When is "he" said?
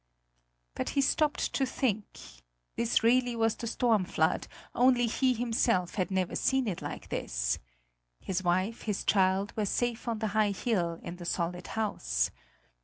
0.97-0.99, 5.05-5.35